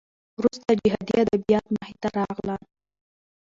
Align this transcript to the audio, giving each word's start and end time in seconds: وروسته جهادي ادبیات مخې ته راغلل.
وروسته 0.39 0.69
جهادي 0.83 1.13
ادبیات 1.23 1.65
مخې 1.73 1.95
ته 2.01 2.07
راغلل. 2.17 2.61